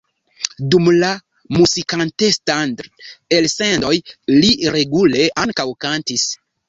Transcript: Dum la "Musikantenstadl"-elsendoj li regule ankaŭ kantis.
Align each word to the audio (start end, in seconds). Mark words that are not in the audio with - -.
Dum 0.75 0.87
la 1.01 1.09
"Musikantenstadl"-elsendoj 1.57 3.93
li 4.39 4.53
regule 4.77 5.27
ankaŭ 5.45 5.67
kantis. 5.87 6.27